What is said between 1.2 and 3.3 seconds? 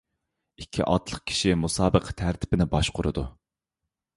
كىشى مۇسابىقە تەرتىپىنى باشقۇرىدۇ.